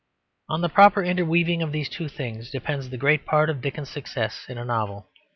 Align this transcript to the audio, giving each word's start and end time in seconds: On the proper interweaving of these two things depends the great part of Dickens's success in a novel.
On 0.49 0.61
the 0.61 0.67
proper 0.67 1.03
interweaving 1.03 1.61
of 1.61 1.71
these 1.71 1.87
two 1.87 2.07
things 2.07 2.49
depends 2.49 2.89
the 2.89 2.97
great 2.97 3.23
part 3.23 3.51
of 3.51 3.61
Dickens's 3.61 3.93
success 3.93 4.47
in 4.49 4.57
a 4.57 4.65
novel. 4.65 5.11